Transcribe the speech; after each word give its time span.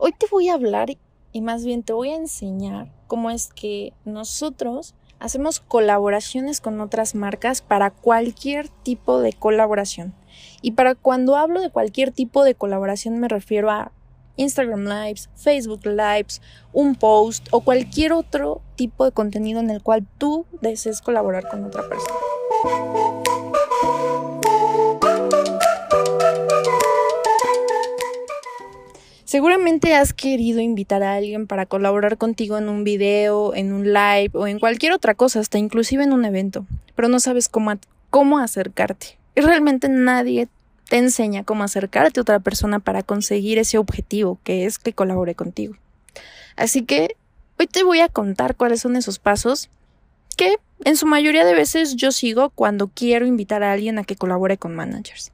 Hoy 0.00 0.12
te 0.12 0.26
voy 0.30 0.48
a 0.48 0.54
hablar 0.54 0.96
y 1.32 1.40
más 1.40 1.64
bien 1.64 1.82
te 1.82 1.92
voy 1.92 2.10
a 2.10 2.16
enseñar 2.16 2.86
cómo 3.08 3.30
es 3.30 3.48
que 3.48 3.92
nosotros 4.04 4.94
hacemos 5.18 5.58
colaboraciones 5.58 6.60
con 6.60 6.80
otras 6.80 7.16
marcas 7.16 7.62
para 7.62 7.90
cualquier 7.90 8.68
tipo 8.68 9.18
de 9.20 9.32
colaboración. 9.32 10.14
Y 10.62 10.72
para 10.72 10.94
cuando 10.94 11.34
hablo 11.34 11.60
de 11.60 11.70
cualquier 11.70 12.12
tipo 12.12 12.44
de 12.44 12.54
colaboración 12.54 13.18
me 13.18 13.26
refiero 13.26 13.72
a 13.72 13.90
Instagram 14.36 14.84
Lives, 14.84 15.30
Facebook 15.34 15.84
Lives, 15.84 16.42
un 16.72 16.94
post 16.94 17.48
o 17.50 17.62
cualquier 17.62 18.12
otro 18.12 18.62
tipo 18.76 19.04
de 19.04 19.10
contenido 19.10 19.58
en 19.58 19.68
el 19.68 19.82
cual 19.82 20.06
tú 20.16 20.46
desees 20.60 21.02
colaborar 21.02 21.48
con 21.48 21.64
otra 21.64 21.82
persona. 21.88 23.47
Seguramente 29.28 29.94
has 29.94 30.14
querido 30.14 30.58
invitar 30.58 31.02
a 31.02 31.14
alguien 31.14 31.46
para 31.46 31.66
colaborar 31.66 32.16
contigo 32.16 32.56
en 32.56 32.70
un 32.70 32.82
video, 32.82 33.54
en 33.54 33.74
un 33.74 33.92
live 33.92 34.30
o 34.32 34.46
en 34.46 34.58
cualquier 34.58 34.92
otra 34.92 35.12
cosa, 35.12 35.38
hasta 35.38 35.58
inclusive 35.58 36.02
en 36.02 36.14
un 36.14 36.24
evento, 36.24 36.64
pero 36.96 37.08
no 37.08 37.20
sabes 37.20 37.50
cómo, 37.50 37.74
cómo 38.08 38.38
acercarte. 38.38 39.18
Y 39.34 39.42
realmente 39.42 39.90
nadie 39.90 40.48
te 40.88 40.96
enseña 40.96 41.44
cómo 41.44 41.62
acercarte 41.62 42.18
a 42.18 42.22
otra 42.22 42.40
persona 42.40 42.78
para 42.78 43.02
conseguir 43.02 43.58
ese 43.58 43.76
objetivo, 43.76 44.38
que 44.44 44.64
es 44.64 44.78
que 44.78 44.94
colabore 44.94 45.34
contigo. 45.34 45.74
Así 46.56 46.86
que 46.86 47.14
hoy 47.58 47.66
te 47.66 47.84
voy 47.84 48.00
a 48.00 48.08
contar 48.08 48.56
cuáles 48.56 48.80
son 48.80 48.96
esos 48.96 49.18
pasos 49.18 49.68
que 50.38 50.56
en 50.86 50.96
su 50.96 51.04
mayoría 51.04 51.44
de 51.44 51.52
veces 51.52 51.96
yo 51.96 52.12
sigo 52.12 52.48
cuando 52.48 52.88
quiero 52.88 53.26
invitar 53.26 53.62
a 53.62 53.72
alguien 53.72 53.98
a 53.98 54.04
que 54.04 54.16
colabore 54.16 54.56
con 54.56 54.74
managers. 54.74 55.32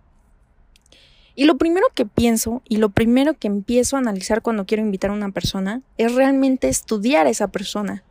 Y 1.35 1.45
lo 1.45 1.59
primero 1.59 1.87
que 1.95 2.07
pienso 2.07 2.63
y 2.69 2.77
lo 2.77 2.91
primero 2.91 3.35
que 3.35 3.49
empiezo 3.49 3.97
a 3.97 3.99
analizar 3.99 4.43
cuando 4.43 4.67
quiero 4.67 4.83
invitar 4.83 5.11
a 5.11 5.15
una 5.15 5.33
persona 5.33 5.83
es 5.99 6.15
realmente 6.15 6.69
estudiar 6.69 7.27
a 7.27 7.31
esa 7.31 7.49
persona. 7.49 8.05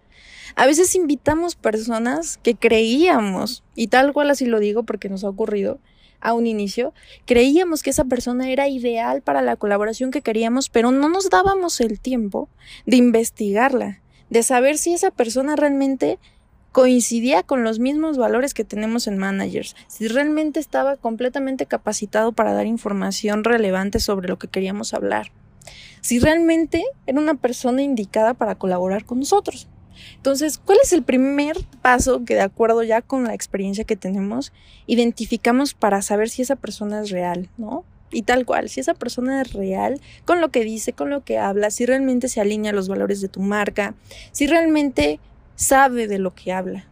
A 0.56 0.66
veces 0.68 0.94
invitamos 0.96 1.56
personas 1.56 2.38
que 2.44 2.56
creíamos, 2.56 3.64
y 3.76 3.88
tal 3.88 4.14
cual 4.14 4.30
así 4.30 4.46
lo 4.46 4.60
digo 4.60 4.84
porque 4.84 5.10
nos 5.10 5.24
ha 5.24 5.30
ocurrido 5.30 5.80
a 6.20 6.34
un 6.34 6.48
inicio, 6.48 6.94
creíamos 7.26 7.82
que 7.82 7.90
esa 7.90 8.06
persona 8.06 8.50
era 8.50 8.68
ideal 8.68 9.22
para 9.22 9.42
la 9.42 9.56
colaboración 9.56 10.12
que 10.12 10.22
queríamos, 10.22 10.70
pero 10.70 10.92
no 10.92 11.10
nos 11.10 11.30
dábamos 11.30 11.82
el 11.82 12.00
tiempo 12.00 12.50
de 12.86 12.98
investigarla, 12.98 14.00
de 14.30 14.44
saber 14.44 14.78
si 14.78 14.94
esa 14.94 15.12
persona 15.12 15.56
realmente 15.56 16.20
coincidía 16.74 17.44
con 17.44 17.64
los 17.64 17.78
mismos 17.78 18.18
valores 18.18 18.56
que 18.56 18.66
tenemos 18.66 19.06
en 19.06 19.20
managers, 19.20 19.76
si 19.88 20.08
realmente 20.08 20.60
estaba 20.60 20.98
completamente 20.98 21.68
capacitado 21.68 22.32
para 22.32 22.52
dar 22.52 22.66
información 22.66 23.44
relevante 23.44 24.00
sobre 24.00 24.28
lo 24.28 24.40
que 24.40 24.48
queríamos 24.48 24.96
hablar, 24.96 25.32
si 26.02 26.18
realmente 26.18 26.84
era 27.06 27.20
una 27.20 27.36
persona 27.36 27.84
indicada 27.84 28.34
para 28.34 28.56
colaborar 28.56 29.06
con 29.06 29.20
nosotros. 29.20 29.68
Entonces, 30.16 30.58
¿cuál 30.58 30.80
es 30.84 30.92
el 30.94 31.04
primer 31.04 31.58
paso 31.84 32.26
que 32.26 32.34
de 32.34 32.42
acuerdo 32.42 32.82
ya 32.82 33.04
con 33.04 33.26
la 33.26 33.36
experiencia 33.36 33.84
que 33.84 33.96
tenemos, 33.96 34.52
identificamos 34.88 35.76
para 35.76 36.02
saber 36.02 36.30
si 36.30 36.42
esa 36.42 36.56
persona 36.56 37.02
es 37.02 37.12
real, 37.12 37.50
¿no? 37.56 37.86
Y 38.12 38.24
tal 38.24 38.48
cual, 38.48 38.70
si 38.70 38.80
esa 38.80 38.96
persona 38.96 39.44
es 39.44 39.54
real 39.54 40.02
con 40.26 40.42
lo 40.42 40.50
que 40.50 40.64
dice, 40.64 40.94
con 40.94 41.12
lo 41.12 41.24
que 41.24 41.38
habla, 41.38 41.70
si 41.70 41.86
realmente 41.86 42.30
se 42.30 42.42
alinea 42.42 42.72
a 42.72 42.76
los 42.76 42.88
valores 42.88 43.22
de 43.22 43.28
tu 43.28 43.42
marca, 43.42 43.94
si 44.32 44.48
realmente 44.48 45.20
sabe 45.56 46.08
de 46.08 46.20
lo 46.20 46.34
que 46.34 46.52
habla. 46.54 46.86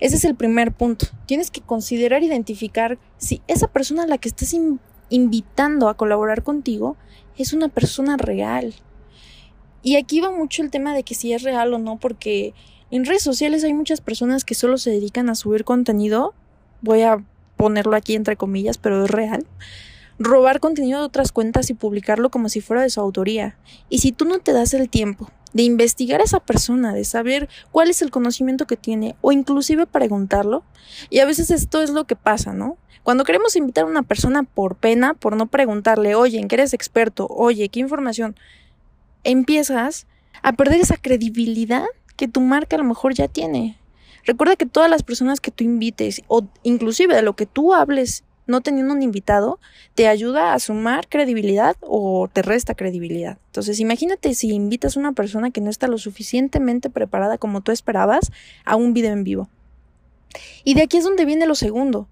Ese 0.00 0.16
es 0.16 0.24
el 0.24 0.34
primer 0.34 0.72
punto. 0.72 1.06
Tienes 1.26 1.50
que 1.50 1.60
considerar, 1.60 2.22
identificar 2.22 2.98
si 3.18 3.40
esa 3.46 3.68
persona 3.68 4.02
a 4.02 4.06
la 4.06 4.18
que 4.18 4.28
estás 4.28 4.54
invitando 5.10 5.88
a 5.88 5.96
colaborar 5.96 6.42
contigo 6.42 6.96
es 7.36 7.52
una 7.52 7.68
persona 7.68 8.16
real. 8.16 8.74
Y 9.82 9.96
aquí 9.96 10.20
va 10.20 10.32
mucho 10.32 10.62
el 10.62 10.70
tema 10.70 10.94
de 10.94 11.04
que 11.04 11.14
si 11.14 11.32
es 11.32 11.42
real 11.42 11.72
o 11.72 11.78
no, 11.78 11.98
porque 11.98 12.52
en 12.90 13.04
redes 13.04 13.22
sociales 13.22 13.62
hay 13.62 13.74
muchas 13.74 14.00
personas 14.00 14.44
que 14.44 14.54
solo 14.54 14.76
se 14.76 14.90
dedican 14.90 15.30
a 15.30 15.36
subir 15.36 15.64
contenido. 15.64 16.34
Voy 16.82 17.02
a 17.02 17.24
ponerlo 17.56 17.94
aquí 17.94 18.14
entre 18.14 18.36
comillas, 18.36 18.76
pero 18.76 19.04
es 19.04 19.10
real. 19.10 19.46
Robar 20.18 20.60
contenido 20.60 21.00
de 21.00 21.06
otras 21.06 21.32
cuentas 21.32 21.70
y 21.70 21.74
publicarlo 21.74 22.30
como 22.30 22.48
si 22.48 22.60
fuera 22.60 22.82
de 22.82 22.90
su 22.90 23.00
autoría. 23.00 23.56
Y 23.88 23.98
si 23.98 24.12
tú 24.12 24.24
no 24.24 24.38
te 24.38 24.52
das 24.52 24.74
el 24.74 24.88
tiempo 24.88 25.30
de 25.52 25.62
investigar 25.62 26.20
a 26.20 26.24
esa 26.24 26.40
persona, 26.40 26.92
de 26.92 27.04
saber 27.04 27.48
cuál 27.70 27.90
es 27.90 28.02
el 28.02 28.10
conocimiento 28.10 28.66
que 28.66 28.76
tiene 28.76 29.16
o 29.20 29.32
inclusive 29.32 29.86
preguntarlo. 29.86 30.64
Y 31.10 31.20
a 31.20 31.24
veces 31.24 31.50
esto 31.50 31.82
es 31.82 31.90
lo 31.90 32.04
que 32.04 32.16
pasa, 32.16 32.52
¿no? 32.52 32.76
Cuando 33.02 33.24
queremos 33.24 33.56
invitar 33.56 33.84
a 33.84 33.88
una 33.88 34.02
persona 34.02 34.42
por 34.42 34.76
pena, 34.76 35.14
por 35.14 35.36
no 35.36 35.46
preguntarle, 35.46 36.14
oye, 36.14 36.38
¿en 36.38 36.48
qué 36.48 36.56
eres 36.56 36.74
experto? 36.74 37.26
Oye, 37.30 37.68
¿qué 37.68 37.80
información? 37.80 38.36
Empiezas 39.24 40.06
a 40.42 40.52
perder 40.52 40.80
esa 40.80 40.96
credibilidad 40.96 41.86
que 42.16 42.28
tu 42.28 42.40
marca 42.40 42.76
a 42.76 42.78
lo 42.78 42.84
mejor 42.84 43.14
ya 43.14 43.28
tiene. 43.28 43.78
Recuerda 44.24 44.56
que 44.56 44.66
todas 44.66 44.90
las 44.90 45.02
personas 45.02 45.40
que 45.40 45.50
tú 45.50 45.64
invites 45.64 46.22
o 46.28 46.46
inclusive 46.62 47.14
de 47.14 47.22
lo 47.22 47.34
que 47.34 47.46
tú 47.46 47.72
hables 47.72 48.24
no 48.48 48.62
teniendo 48.62 48.94
un 48.94 49.02
invitado 49.02 49.60
te 49.94 50.08
ayuda 50.08 50.54
a 50.54 50.58
sumar 50.58 51.08
credibilidad 51.08 51.76
o 51.82 52.28
te 52.32 52.42
resta 52.42 52.74
credibilidad. 52.74 53.38
Entonces, 53.46 53.78
imagínate 53.78 54.34
si 54.34 54.50
invitas 54.50 54.96
a 54.96 55.00
una 55.00 55.12
persona 55.12 55.52
que 55.52 55.60
no 55.60 55.70
está 55.70 55.86
lo 55.86 55.98
suficientemente 55.98 56.90
preparada 56.90 57.38
como 57.38 57.60
tú 57.60 57.70
esperabas 57.70 58.32
a 58.64 58.74
un 58.74 58.94
video 58.94 59.12
en 59.12 59.22
vivo. 59.22 59.48
Y 60.64 60.74
de 60.74 60.82
aquí 60.82 60.96
es 60.96 61.04
donde 61.04 61.24
viene 61.24 61.46
lo 61.46 61.54
segundo. 61.54 62.08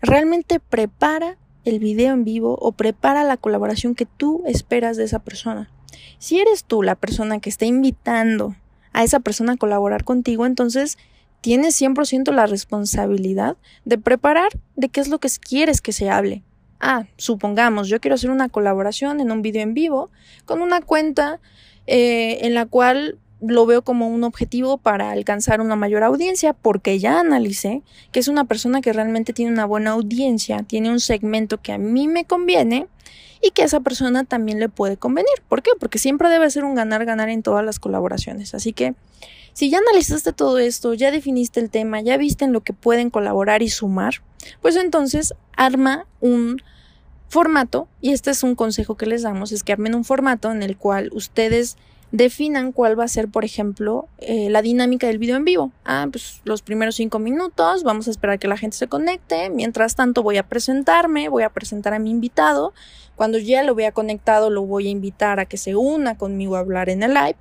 Realmente 0.00 0.58
prepara 0.58 1.36
el 1.64 1.78
video 1.78 2.12
en 2.12 2.24
vivo 2.24 2.58
o 2.60 2.72
prepara 2.72 3.24
la 3.24 3.36
colaboración 3.36 3.94
que 3.94 4.06
tú 4.06 4.42
esperas 4.46 4.96
de 4.96 5.04
esa 5.04 5.18
persona. 5.18 5.70
Si 6.18 6.40
eres 6.40 6.64
tú 6.64 6.82
la 6.82 6.94
persona 6.94 7.40
que 7.40 7.50
está 7.50 7.66
invitando 7.66 8.56
a 8.92 9.02
esa 9.02 9.20
persona 9.20 9.54
a 9.54 9.56
colaborar 9.56 10.04
contigo, 10.04 10.46
entonces 10.46 10.98
tienes 11.44 11.78
100% 11.78 12.32
la 12.32 12.46
responsabilidad 12.46 13.58
de 13.84 13.98
preparar 13.98 14.48
de 14.76 14.88
qué 14.88 15.02
es 15.02 15.08
lo 15.08 15.18
que 15.18 15.28
quieres 15.28 15.82
que 15.82 15.92
se 15.92 16.08
hable. 16.08 16.42
Ah, 16.80 17.04
supongamos, 17.18 17.88
yo 17.88 18.00
quiero 18.00 18.14
hacer 18.14 18.30
una 18.30 18.48
colaboración 18.48 19.20
en 19.20 19.30
un 19.30 19.42
video 19.42 19.60
en 19.60 19.74
vivo 19.74 20.10
con 20.46 20.62
una 20.62 20.80
cuenta 20.80 21.40
eh, 21.86 22.38
en 22.46 22.54
la 22.54 22.64
cual 22.64 23.18
lo 23.42 23.66
veo 23.66 23.82
como 23.82 24.08
un 24.08 24.24
objetivo 24.24 24.78
para 24.78 25.10
alcanzar 25.10 25.60
una 25.60 25.76
mayor 25.76 26.02
audiencia 26.02 26.54
porque 26.54 26.98
ya 26.98 27.20
analicé 27.20 27.82
que 28.10 28.20
es 28.20 28.28
una 28.28 28.44
persona 28.44 28.80
que 28.80 28.94
realmente 28.94 29.34
tiene 29.34 29.52
una 29.52 29.66
buena 29.66 29.90
audiencia, 29.90 30.62
tiene 30.62 30.90
un 30.90 31.00
segmento 31.00 31.60
que 31.60 31.72
a 31.72 31.78
mí 31.78 32.08
me 32.08 32.24
conviene 32.24 32.86
y 33.42 33.50
que 33.50 33.60
a 33.60 33.66
esa 33.66 33.80
persona 33.80 34.24
también 34.24 34.60
le 34.60 34.70
puede 34.70 34.96
convenir. 34.96 35.42
¿Por 35.46 35.62
qué? 35.62 35.72
Porque 35.78 35.98
siempre 35.98 36.30
debe 36.30 36.48
ser 36.48 36.64
un 36.64 36.74
ganar-ganar 36.74 37.28
en 37.28 37.42
todas 37.42 37.62
las 37.62 37.78
colaboraciones. 37.78 38.54
Así 38.54 38.72
que 38.72 38.94
si 39.54 39.70
ya 39.70 39.78
analizaste 39.78 40.34
todo 40.34 40.58
esto, 40.58 40.92
ya 40.92 41.10
definiste 41.10 41.60
el 41.60 41.70
tema, 41.70 42.02
ya 42.02 42.18
viste 42.18 42.44
en 42.44 42.52
lo 42.52 42.60
que 42.60 42.74
pueden 42.74 43.08
colaborar 43.08 43.62
y 43.62 43.70
sumar, 43.70 44.16
pues 44.60 44.76
entonces 44.76 45.32
arma 45.56 46.06
un 46.20 46.60
formato, 47.28 47.88
y 48.02 48.12
este 48.12 48.30
es 48.30 48.42
un 48.42 48.54
consejo 48.54 48.96
que 48.96 49.06
les 49.06 49.22
damos, 49.22 49.50
es 49.50 49.62
que 49.62 49.72
armen 49.72 49.94
un 49.94 50.04
formato 50.04 50.52
en 50.52 50.62
el 50.62 50.76
cual 50.76 51.08
ustedes 51.12 51.78
definan 52.14 52.70
cuál 52.70 52.98
va 52.98 53.02
a 53.02 53.08
ser, 53.08 53.28
por 53.28 53.44
ejemplo, 53.44 54.06
eh, 54.18 54.48
la 54.48 54.62
dinámica 54.62 55.08
del 55.08 55.18
video 55.18 55.36
en 55.36 55.44
vivo. 55.44 55.72
Ah, 55.84 56.06
pues 56.08 56.40
los 56.44 56.62
primeros 56.62 56.94
cinco 56.94 57.18
minutos, 57.18 57.82
vamos 57.82 58.06
a 58.06 58.12
esperar 58.12 58.38
que 58.38 58.46
la 58.46 58.56
gente 58.56 58.76
se 58.76 58.86
conecte. 58.86 59.50
Mientras 59.50 59.96
tanto, 59.96 60.22
voy 60.22 60.36
a 60.36 60.44
presentarme, 60.44 61.28
voy 61.28 61.42
a 61.42 61.48
presentar 61.48 61.92
a 61.92 61.98
mi 61.98 62.10
invitado. 62.10 62.72
Cuando 63.16 63.38
ya 63.38 63.64
lo 63.64 63.74
vea 63.74 63.90
conectado, 63.90 64.48
lo 64.48 64.62
voy 64.62 64.86
a 64.86 64.90
invitar 64.90 65.40
a 65.40 65.46
que 65.46 65.56
se 65.56 65.74
una 65.74 66.16
conmigo 66.16 66.54
a 66.54 66.60
hablar 66.60 66.88
en 66.88 67.02
el 67.02 67.14
live. 67.14 67.36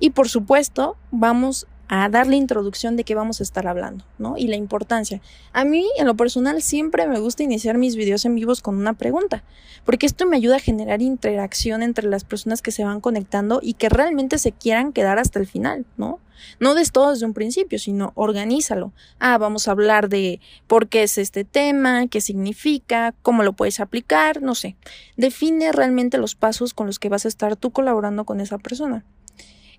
Y 0.00 0.10
por 0.10 0.28
supuesto, 0.28 0.96
vamos 1.12 1.66
a 1.92 2.08
darle 2.08 2.36
introducción 2.36 2.96
de 2.96 3.02
qué 3.02 3.16
vamos 3.16 3.40
a 3.40 3.42
estar 3.42 3.66
hablando, 3.66 4.04
¿no? 4.16 4.36
Y 4.36 4.46
la 4.46 4.54
importancia. 4.54 5.20
A 5.52 5.64
mí, 5.64 5.84
en 5.98 6.06
lo 6.06 6.14
personal, 6.14 6.62
siempre 6.62 7.08
me 7.08 7.18
gusta 7.18 7.42
iniciar 7.42 7.78
mis 7.78 7.96
videos 7.96 8.24
en 8.24 8.36
vivos 8.36 8.62
con 8.62 8.76
una 8.76 8.94
pregunta, 8.94 9.42
porque 9.84 10.06
esto 10.06 10.24
me 10.24 10.36
ayuda 10.36 10.56
a 10.56 10.60
generar 10.60 11.02
interacción 11.02 11.82
entre 11.82 12.08
las 12.08 12.22
personas 12.22 12.62
que 12.62 12.70
se 12.70 12.84
van 12.84 13.00
conectando 13.00 13.58
y 13.60 13.74
que 13.74 13.88
realmente 13.88 14.38
se 14.38 14.52
quieran 14.52 14.92
quedar 14.92 15.18
hasta 15.18 15.40
el 15.40 15.48
final, 15.48 15.84
¿no? 15.96 16.20
No 16.60 16.74
des 16.74 16.92
todo 16.92 17.10
desde 17.10 17.26
un 17.26 17.34
principio, 17.34 17.78
sino 17.78 18.12
organízalo. 18.14 18.92
Ah, 19.18 19.36
vamos 19.36 19.66
a 19.66 19.72
hablar 19.72 20.08
de 20.08 20.40
por 20.68 20.88
qué 20.88 21.02
es 21.02 21.18
este 21.18 21.44
tema, 21.44 22.06
qué 22.06 22.20
significa, 22.20 23.14
cómo 23.22 23.42
lo 23.42 23.54
puedes 23.54 23.80
aplicar, 23.80 24.42
no 24.42 24.54
sé. 24.54 24.76
Define 25.16 25.72
realmente 25.72 26.18
los 26.18 26.36
pasos 26.36 26.72
con 26.72 26.86
los 26.86 27.00
que 27.00 27.08
vas 27.08 27.24
a 27.24 27.28
estar 27.28 27.56
tú 27.56 27.72
colaborando 27.72 28.24
con 28.24 28.40
esa 28.40 28.58
persona. 28.58 29.04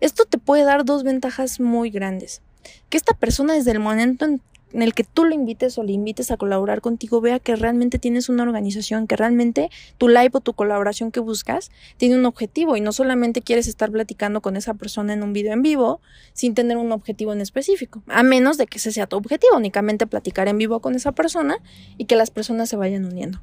Esto 0.02 0.26
te 0.26 0.40
puede 0.40 0.64
dar 0.64 0.84
dos 0.84 1.04
ventajas 1.04 1.60
muy 1.60 1.92
grandes. 1.92 2.42
Que 2.90 2.98
esta 2.98 3.14
persona 3.14 3.54
desde 3.54 3.72
el 3.72 3.80
momento 3.80 4.26
en, 4.26 4.42
el 4.74 4.96
que 4.96 5.04
tú 5.04 5.26
lo 5.26 5.36
invites 5.36 5.78
o 5.78 5.84
le 5.84 5.92
invites 5.92 6.32
a 6.32 6.38
colaborar 6.38 6.82
contigo 6.82 7.22
vea 7.22 7.40
que 7.40 7.56
realmente 7.56 8.00
tienes 8.00 8.28
una 8.28 8.42
organización, 8.42 9.06
que 9.06 9.16
realmente 9.16 9.70
tu 10.00 10.08
live 10.08 10.32
o 10.34 10.40
tu 10.40 10.54
colaboración 10.54 11.12
que 11.12 11.20
buscas 11.20 11.70
tiene 11.98 12.16
un 12.16 12.26
objetivo 12.26 12.76
y 12.78 12.82
no 12.82 12.94
solamente 12.94 13.42
quieres 13.42 13.68
estar 13.68 13.92
platicando 13.92 14.42
con 14.42 14.56
esa 14.56 14.74
persona 14.74 15.14
en 15.14 15.22
un 15.22 15.34
video 15.34 15.54
en 15.54 15.62
vivo 15.62 16.02
sin 16.34 16.56
tener 16.56 16.78
un 16.78 16.92
objetivo 16.94 17.34
en 17.34 17.42
específico, 17.42 18.02
a 18.08 18.24
menos 18.24 18.58
de 18.58 18.66
que 18.66 18.78
ese 18.78 18.92
sea 18.92 19.08
tu 19.08 19.18
objetivo, 19.18 19.58
únicamente 19.58 20.08
platicar 20.08 20.48
en 20.48 20.58
vivo 20.58 20.80
con 20.80 20.96
esa 20.96 21.12
persona 21.12 21.58
y 21.98 22.06
que 22.06 22.16
las 22.16 22.32
personas 22.32 22.70
se 22.70 22.78
vayan 22.78 23.06
uniendo. 23.06 23.42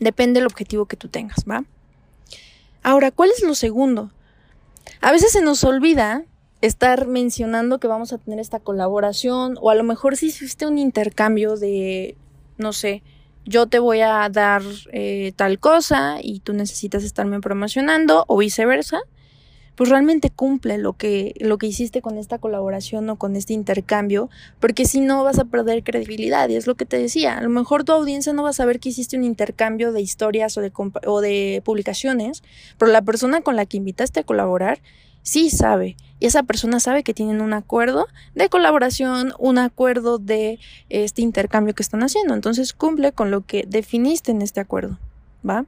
Depende 0.00 0.40
del 0.40 0.48
objetivo 0.48 0.84
que 0.86 0.96
tú 0.96 1.08
tengas, 1.08 1.44
¿va? 1.48 1.64
Ahora, 2.82 3.10
¿cuál 3.12 3.30
es 3.30 3.42
lo 3.42 3.54
segundo? 3.54 4.10
A 5.00 5.12
veces 5.12 5.32
se 5.32 5.42
nos 5.42 5.64
olvida 5.64 6.24
estar 6.60 7.06
mencionando 7.06 7.80
que 7.80 7.88
vamos 7.88 8.12
a 8.12 8.18
tener 8.18 8.38
esta 8.38 8.60
colaboración 8.60 9.58
o 9.60 9.70
a 9.70 9.74
lo 9.74 9.82
mejor 9.82 10.16
si 10.16 10.26
hiciste 10.26 10.66
un 10.66 10.78
intercambio 10.78 11.56
de, 11.56 12.16
no 12.56 12.72
sé, 12.72 13.02
yo 13.44 13.66
te 13.66 13.80
voy 13.80 14.00
a 14.00 14.28
dar 14.30 14.62
eh, 14.92 15.32
tal 15.34 15.58
cosa 15.58 16.18
y 16.22 16.40
tú 16.40 16.52
necesitas 16.52 17.02
estarme 17.02 17.40
promocionando 17.40 18.24
o 18.28 18.36
viceversa, 18.36 19.00
pues 19.74 19.90
realmente 19.90 20.30
cumple 20.30 20.78
lo 20.78 20.94
que, 20.94 21.34
lo 21.40 21.58
que 21.58 21.66
hiciste 21.66 22.02
con 22.02 22.18
esta 22.18 22.38
colaboración 22.38 23.08
o 23.10 23.16
con 23.16 23.36
este 23.36 23.52
intercambio, 23.52 24.28
porque 24.60 24.84
si 24.84 25.00
no 25.00 25.24
vas 25.24 25.38
a 25.38 25.44
perder 25.44 25.82
credibilidad 25.82 26.48
y 26.48 26.56
es 26.56 26.66
lo 26.66 26.74
que 26.74 26.84
te 26.84 26.98
decía, 26.98 27.38
a 27.38 27.42
lo 27.42 27.48
mejor 27.48 27.84
tu 27.84 27.92
audiencia 27.92 28.32
no 28.32 28.42
va 28.42 28.50
a 28.50 28.54
saber 28.54 28.80
que 28.80 28.90
hiciste 28.90 29.16
un 29.16 29.24
intercambio 29.24 29.92
de 29.92 30.00
historias 30.00 30.56
o 30.56 30.60
de, 30.60 30.72
o 31.06 31.20
de 31.20 31.62
publicaciones, 31.64 32.42
pero 32.78 32.92
la 32.92 33.02
persona 33.02 33.40
con 33.40 33.56
la 33.56 33.66
que 33.66 33.78
invitaste 33.78 34.20
a 34.20 34.24
colaborar 34.24 34.80
sí 35.22 35.50
sabe. 35.50 35.96
Y 36.20 36.26
esa 36.26 36.42
persona 36.44 36.78
sabe 36.78 37.02
que 37.02 37.14
tienen 37.14 37.40
un 37.40 37.52
acuerdo 37.52 38.06
de 38.34 38.48
colaboración, 38.48 39.32
un 39.38 39.58
acuerdo 39.58 40.18
de 40.18 40.60
este 40.88 41.22
intercambio 41.22 41.74
que 41.74 41.82
están 41.82 42.02
haciendo. 42.02 42.34
Entonces 42.34 42.72
cumple 42.72 43.12
con 43.12 43.30
lo 43.30 43.44
que 43.44 43.64
definiste 43.66 44.30
en 44.30 44.42
este 44.42 44.60
acuerdo. 44.60 44.98
¿Va? 45.48 45.64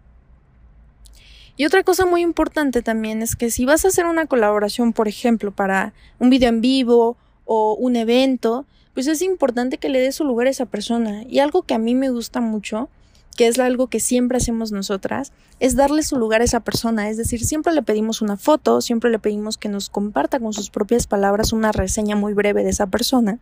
Y 1.57 1.67
otra 1.67 1.85
cosa 1.85 2.05
muy 2.07 2.23
importante 2.23 2.83
también 2.83 3.23
es 3.23 3.37
que 3.37 3.51
si 3.51 3.65
vas 3.65 3.85
a 3.85 3.89
hacer 3.89 4.07
una 4.07 4.27
colaboración, 4.27 4.93
por 4.93 5.09
ejemplo, 5.09 5.53
para 5.53 5.93
un 6.19 6.31
video 6.31 6.49
en 6.49 6.61
vivo 6.61 7.17
o 7.45 7.75
un 7.75 7.97
evento, 7.97 8.67
pues 8.93 9.07
es 9.07 9.23
importante 9.23 9.79
que 9.79 9.89
le 9.89 10.01
des 10.01 10.17
su 10.17 10.25
lugar 10.25 10.47
a 10.47 10.51
esa 10.51 10.67
persona. 10.67 11.23
Y 11.29 11.39
algo 11.39 11.63
que 11.63 11.75
a 11.75 11.79
mí 11.79 11.95
me 11.95 12.11
gusta 12.11 12.41
mucho 12.41 12.89
que 13.35 13.47
es 13.47 13.59
algo 13.59 13.89
que 13.89 14.01
siempre 14.01 14.39
hacemos 14.39 14.73
nosotras, 14.73 15.33
es 15.61 15.77
darle 15.77 16.03
su 16.03 16.17
lugar 16.17 16.41
a 16.41 16.45
esa 16.45 16.61
persona. 16.61 17.09
Es 17.09 17.17
decir, 17.17 17.45
siempre 17.45 17.73
le 17.73 17.83
pedimos 17.83 18.23
una 18.23 18.37
foto, 18.37 18.81
siempre 18.81 19.11
le 19.11 19.19
pedimos 19.19 19.59
que 19.59 19.69
nos 19.69 19.89
comparta 19.89 20.39
con 20.39 20.53
sus 20.53 20.71
propias 20.71 21.07
palabras 21.07 21.53
una 21.53 21.73
reseña 21.73 22.17
muy 22.17 22.33
breve 22.33 22.65
de 22.65 22.71
esa 22.71 22.87
persona. 22.87 23.39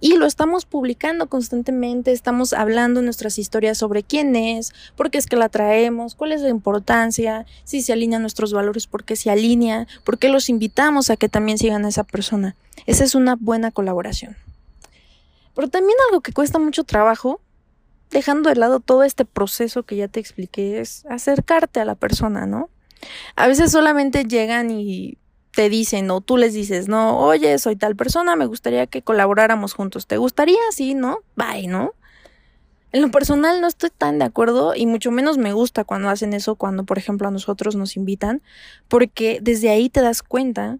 Y 0.00 0.16
lo 0.16 0.26
estamos 0.26 0.64
publicando 0.64 1.28
constantemente, 1.28 2.12
estamos 2.12 2.52
hablando 2.52 3.02
nuestras 3.02 3.38
historias 3.38 3.78
sobre 3.78 4.04
quién 4.04 4.36
es, 4.36 4.72
por 4.96 5.10
qué 5.10 5.18
es 5.18 5.26
que 5.26 5.36
la 5.36 5.48
traemos, 5.48 6.14
cuál 6.14 6.32
es 6.32 6.40
la 6.40 6.50
importancia, 6.50 7.46
si 7.64 7.82
se 7.82 7.92
alinean 7.92 8.22
nuestros 8.22 8.52
valores, 8.52 8.86
por 8.86 9.04
qué 9.04 9.16
se 9.16 9.30
alinea, 9.30 9.88
por 10.04 10.18
qué 10.18 10.28
los 10.28 10.48
invitamos 10.48 11.10
a 11.10 11.16
que 11.16 11.28
también 11.28 11.58
sigan 11.58 11.84
a 11.84 11.88
esa 11.88 12.04
persona. 12.04 12.54
Esa 12.86 13.02
es 13.02 13.16
una 13.16 13.34
buena 13.34 13.72
colaboración. 13.72 14.36
Pero 15.54 15.68
también 15.68 15.96
algo 16.08 16.20
que 16.20 16.32
cuesta 16.32 16.60
mucho 16.60 16.84
trabajo 16.84 17.40
dejando 18.10 18.48
de 18.48 18.56
lado 18.56 18.80
todo 18.80 19.02
este 19.02 19.24
proceso 19.24 19.82
que 19.82 19.96
ya 19.96 20.08
te 20.08 20.20
expliqué, 20.20 20.80
es 20.80 21.04
acercarte 21.06 21.80
a 21.80 21.84
la 21.84 21.94
persona, 21.94 22.46
¿no? 22.46 22.70
A 23.36 23.46
veces 23.46 23.70
solamente 23.70 24.24
llegan 24.24 24.70
y 24.70 25.18
te 25.52 25.68
dicen 25.68 26.10
o 26.10 26.20
tú 26.20 26.36
les 26.36 26.54
dices, 26.54 26.88
no, 26.88 27.18
oye, 27.18 27.58
soy 27.58 27.76
tal 27.76 27.96
persona, 27.96 28.36
me 28.36 28.46
gustaría 28.46 28.86
que 28.86 29.02
colaboráramos 29.02 29.74
juntos. 29.74 30.06
¿Te 30.06 30.16
gustaría? 30.16 30.58
Sí, 30.70 30.94
¿no? 30.94 31.18
Bye, 31.36 31.66
¿no? 31.66 31.92
En 32.90 33.02
lo 33.02 33.10
personal 33.10 33.60
no 33.60 33.66
estoy 33.66 33.90
tan 33.90 34.18
de 34.18 34.24
acuerdo 34.24 34.74
y 34.74 34.86
mucho 34.86 35.10
menos 35.10 35.36
me 35.36 35.52
gusta 35.52 35.84
cuando 35.84 36.08
hacen 36.08 36.32
eso, 36.32 36.54
cuando 36.54 36.84
por 36.84 36.96
ejemplo 36.96 37.28
a 37.28 37.30
nosotros 37.30 37.76
nos 37.76 37.96
invitan, 37.96 38.42
porque 38.88 39.40
desde 39.42 39.68
ahí 39.68 39.90
te 39.90 40.00
das 40.00 40.22
cuenta 40.22 40.78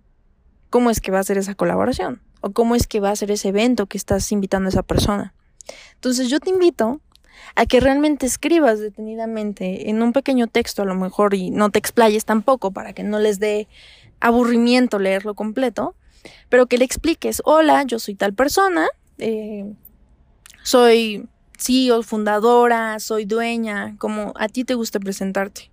cómo 0.71 0.89
es 0.91 1.01
que 1.01 1.11
va 1.11 1.19
a 1.19 1.25
ser 1.25 1.37
esa 1.37 1.55
colaboración 1.55 2.23
o 2.41 2.53
cómo 2.53 2.75
es 2.75 2.87
que 2.87 3.01
va 3.01 3.11
a 3.11 3.17
ser 3.17 3.31
ese 3.31 3.49
evento 3.49 3.87
que 3.87 3.99
estás 3.99 4.33
invitando 4.33 4.69
a 4.69 4.71
esa 4.71 4.83
persona. 4.83 5.35
Entonces 5.95 6.31
yo 6.31 6.41
te 6.41 6.49
invito 6.49 7.03
a 7.57 7.67
que 7.67 7.81
realmente 7.81 8.25
escribas 8.25 8.81
detenidamente 8.81 9.91
en 9.91 10.03
un 10.03 10.13
pequeño 10.13 10.47
texto 10.47 10.83
a 10.83 10.87
lo 10.87 10.95
mejor 10.95 11.35
y 11.35 11.51
no 11.51 11.71
te 11.71 11.79
explayes 11.79 12.25
tampoco 12.25 12.71
para 12.71 12.95
que 12.95 13.03
no 13.03 13.19
les 13.19 13.39
dé 13.39 13.69
aburrimiento 14.21 14.99
leerlo 14.99 15.35
completo, 15.35 15.95
pero 16.49 16.67
que 16.67 16.79
le 16.79 16.85
expliques, 16.85 17.43
hola, 17.45 17.83
yo 17.85 17.99
soy 17.99 18.15
tal 18.15 18.35
persona, 18.35 18.89
eh, 19.19 19.73
soy 20.63 21.29
CEO, 21.59 22.03
fundadora, 22.03 23.01
soy 23.01 23.25
dueña, 23.25 23.97
como 23.99 24.33
a 24.37 24.49
ti 24.49 24.65
te 24.65 24.75
gusta 24.75 25.01
presentarte, 25.01 25.71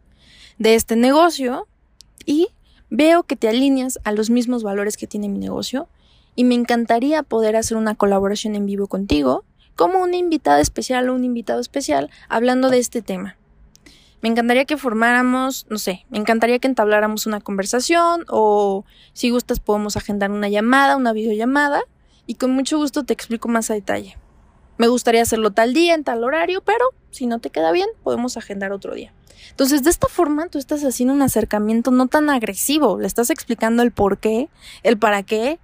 de 0.58 0.76
este 0.76 0.96
negocio 0.96 1.68
y 2.26 2.50
veo 2.90 3.24
que 3.24 3.36
te 3.36 3.50
alineas 3.50 4.00
a 4.04 4.12
los 4.12 4.30
mismos 4.30 4.64
valores 4.64 4.98
que 4.98 5.08
tiene 5.08 5.30
mi 5.30 5.40
negocio 5.40 5.88
y 6.36 6.44
me 6.44 6.56
encantaría 6.56 7.24
poder 7.24 7.56
hacer 7.56 7.78
una 7.78 7.96
colaboración 7.96 8.56
en 8.56 8.66
vivo 8.66 8.88
contigo 8.88 9.44
como 9.76 10.00
una 10.00 10.16
invitada 10.16 10.62
especial 10.62 11.10
o 11.10 11.16
un 11.16 11.24
invitado 11.24 11.60
especial 11.60 12.10
hablando 12.30 12.70
de 12.70 12.80
este 12.80 13.02
tema. 13.02 13.38
Me 14.22 14.30
encantaría 14.30 14.66
que 14.66 14.78
formáramos, 14.78 15.68
no 15.70 15.78
sé, 15.78 16.06
me 16.10 16.18
encantaría 16.18 16.60
que 16.60 16.68
entabláramos 16.68 17.26
una 17.28 17.42
conversación 17.42 18.26
o 18.30 18.86
si 19.14 19.30
gustas 19.30 19.60
podemos 19.60 19.98
agendar 19.98 20.32
una 20.32 20.50
llamada, 20.50 20.96
una 20.96 21.14
videollamada 21.14 21.84
y 22.26 22.36
con 22.36 22.52
mucho 22.52 22.78
gusto 22.78 23.04
te 23.04 23.14
explico 23.14 23.48
más 23.48 23.70
a 23.70 23.76
detalle. 23.76 24.18
Me 24.78 24.88
gustaría 24.88 25.22
hacerlo 25.22 25.52
tal 25.52 25.74
día, 25.74 25.94
en 25.94 26.04
tal 26.04 26.24
horario, 26.24 26.62
pero 26.62 26.86
si 27.12 27.28
no 27.28 27.40
te 27.40 27.50
queda 27.50 27.72
bien, 27.72 27.88
podemos 28.04 28.36
agendar 28.36 28.72
otro 28.72 28.94
día. 28.94 29.14
Entonces, 29.52 29.84
de 29.84 29.90
esta 29.90 30.08
forma, 30.08 30.48
tú 30.48 30.58
estás 30.58 30.84
haciendo 30.84 31.14
un 31.14 31.22
acercamiento 31.22 31.92
no 31.92 32.08
tan 32.08 32.30
agresivo, 32.30 33.00
le 33.00 33.08
estás 33.08 33.30
explicando 33.30 33.84
el 33.84 33.92
por 33.92 34.18
qué, 34.18 34.50
el 34.84 34.98
para 34.98 35.24
qué, 35.24 35.60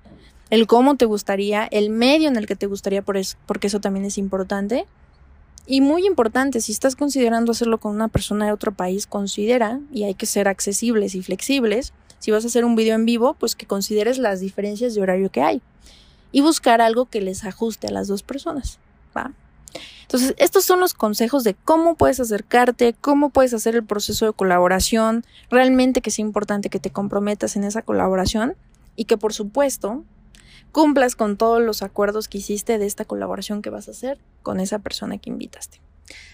el 0.49 0.67
cómo 0.67 0.95
te 0.95 1.05
gustaría, 1.05 1.67
el 1.71 1.89
medio 1.89 2.27
en 2.29 2.37
el 2.37 2.45
que 2.45 2.55
te 2.55 2.67
gustaría, 2.67 3.01
por 3.01 3.17
eso, 3.17 3.37
porque 3.45 3.67
eso 3.67 3.81
también 3.81 4.05
es 4.05 4.17
importante. 4.17 4.85
Y 5.71 5.79
muy 5.79 6.05
importante, 6.05 6.59
si 6.59 6.73
estás 6.73 6.97
considerando 6.97 7.53
hacerlo 7.53 7.77
con 7.77 7.95
una 7.95 8.09
persona 8.09 8.45
de 8.45 8.51
otro 8.51 8.73
país, 8.73 9.07
considera, 9.07 9.79
y 9.89 10.03
hay 10.03 10.15
que 10.15 10.25
ser 10.25 10.49
accesibles 10.49 11.15
y 11.15 11.21
flexibles, 11.23 11.93
si 12.19 12.29
vas 12.29 12.43
a 12.43 12.47
hacer 12.47 12.65
un 12.65 12.75
video 12.75 12.93
en 12.93 13.05
vivo, 13.05 13.35
pues 13.35 13.55
que 13.55 13.65
consideres 13.65 14.17
las 14.17 14.41
diferencias 14.41 14.93
de 14.93 15.01
horario 15.01 15.31
que 15.31 15.41
hay. 15.41 15.61
Y 16.33 16.41
buscar 16.41 16.81
algo 16.81 17.05
que 17.05 17.21
les 17.21 17.45
ajuste 17.45 17.87
a 17.87 17.91
las 17.91 18.09
dos 18.09 18.21
personas. 18.21 18.79
¿va? 19.15 19.31
Entonces, 20.01 20.35
estos 20.39 20.65
son 20.65 20.81
los 20.81 20.93
consejos 20.93 21.45
de 21.45 21.53
cómo 21.53 21.95
puedes 21.95 22.19
acercarte, 22.19 22.93
cómo 22.99 23.29
puedes 23.29 23.53
hacer 23.53 23.73
el 23.75 23.85
proceso 23.85 24.25
de 24.25 24.33
colaboración, 24.33 25.23
realmente 25.49 26.01
que 26.01 26.09
es 26.09 26.19
importante 26.19 26.69
que 26.69 26.81
te 26.81 26.89
comprometas 26.89 27.55
en 27.55 27.63
esa 27.63 27.81
colaboración 27.81 28.57
y 28.97 29.05
que 29.05 29.15
por 29.15 29.31
supuesto 29.31 30.03
cumplas 30.71 31.15
con 31.15 31.37
todos 31.37 31.61
los 31.61 31.83
acuerdos 31.83 32.27
que 32.27 32.39
hiciste 32.39 32.77
de 32.77 32.85
esta 32.85 33.05
colaboración 33.05 33.61
que 33.61 33.69
vas 33.69 33.87
a 33.87 33.91
hacer 33.91 34.19
con 34.41 34.59
esa 34.59 34.79
persona 34.79 35.17
que 35.17 35.29
invitaste. 35.29 35.81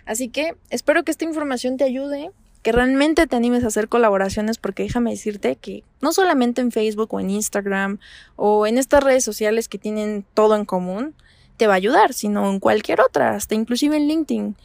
Así 0.05 0.29
que 0.29 0.55
espero 0.69 1.03
que 1.03 1.11
esta 1.11 1.25
información 1.25 1.77
te 1.77 1.83
ayude, 1.83 2.31
que 2.63 2.71
realmente 2.71 3.27
te 3.27 3.35
animes 3.35 3.63
a 3.63 3.67
hacer 3.67 3.87
colaboraciones 3.87 4.57
porque 4.57 4.83
déjame 4.83 5.11
decirte 5.11 5.55
que 5.55 5.83
no 6.01 6.11
solamente 6.13 6.61
en 6.61 6.71
Facebook 6.71 7.13
o 7.13 7.19
en 7.19 7.29
Instagram 7.29 7.99
o 8.35 8.67
en 8.67 8.77
estas 8.77 9.03
redes 9.03 9.23
sociales 9.23 9.69
que 9.69 9.77
tienen 9.77 10.25
todo 10.33 10.55
en 10.55 10.65
común, 10.65 11.15
te 11.57 11.67
va 11.67 11.73
a 11.73 11.77
ayudar, 11.77 12.13
sino 12.13 12.49
en 12.49 12.59
cualquier 12.59 13.01
otra, 13.01 13.31
hasta 13.31 13.55
inclusive 13.55 13.97
en 13.97 14.07
LinkedIn 14.07 14.55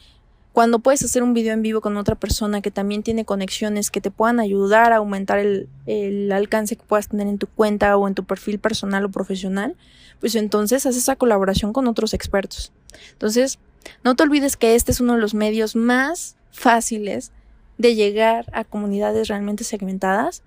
cuando 0.53 0.77
puedes 0.79 1.03
hacer 1.03 1.23
un 1.23 1.33
video 1.33 1.53
en 1.53 1.63
vivo 1.63 1.81
con 1.81 1.97
otra 1.97 2.13
persona 2.13 2.61
que 2.61 2.69
también 2.69 3.01
tiene 3.01 3.25
conexiones 3.25 3.89
que 3.89 4.01
te 4.01 4.11
puedan 4.11 4.39
ayudar 4.39 4.93
a 4.93 4.97
aumentar 4.97 5.39
el, 5.39 6.31
alcance 6.31 6.75
que 6.75 6.83
puedas 6.83 7.07
tener 7.07 7.27
en 7.27 7.39
tu 7.39 7.47
cuenta 7.47 7.97
o 7.97 8.07
en 8.07 8.13
tu 8.13 8.23
perfil 8.23 8.59
personal 8.59 9.03
o 9.03 9.09
profesional, 9.09 9.75
pues 10.19 10.35
entonces 10.35 10.85
haces 10.85 11.01
esa 11.01 11.15
colaboración 11.15 11.73
con 11.73 11.87
otros 11.87 12.13
expertos. 12.13 12.71
Entonces, 13.13 13.57
no 14.03 14.15
te 14.15 14.21
olvides 14.21 14.55
que 14.55 14.75
este 14.75 14.91
es 14.91 15.01
uno 15.01 15.15
de 15.15 15.21
los 15.21 15.33
medios 15.33 15.75
más 15.75 16.35
fáciles 16.51 17.31
de 17.79 17.95
llegar 17.95 18.45
a 18.53 18.63
comunidades 18.63 19.29
realmente 19.29 19.63
segmentadas 19.63 20.43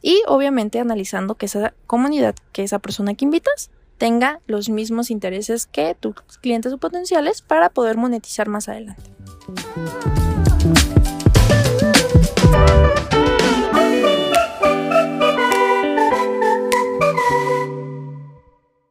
y 0.00 0.22
obviamente 0.26 0.80
analizando 0.80 1.34
que 1.34 1.46
esa 1.46 1.74
comunidad, 1.86 2.34
que 2.52 2.62
esa 2.62 2.78
persona 2.78 3.12
que 3.12 3.26
invitas, 3.26 3.70
tenga 3.98 4.40
los 4.46 4.70
mismos 4.70 5.10
intereses 5.10 5.66
que 5.66 5.94
tus 5.94 6.14
clientes 6.40 6.72
o 6.72 6.78
potenciales 6.78 7.42
para 7.42 7.68
poder 7.68 7.98
monetizar 7.98 8.48
más 8.48 8.70
adelante. 8.70 9.13
Thank 9.46 10.18
you. 10.18 10.23